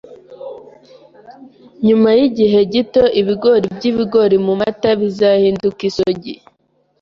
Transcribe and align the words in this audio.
Nyuma 1.87 2.09
yigihe 2.17 2.59
gito, 2.73 3.03
ibigori 3.21 3.65
byibigori 3.75 4.35
mumata 4.45 4.89
bizahinduka 4.99 5.81
isogi. 5.89 6.35